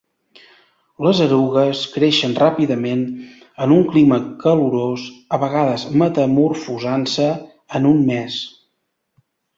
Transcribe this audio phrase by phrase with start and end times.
[1.07, 3.03] Les erugues creixen ràpidament
[3.65, 5.03] en un clima calorós,
[5.37, 7.29] a vegades metamorfosant-se
[7.81, 8.41] en un mes.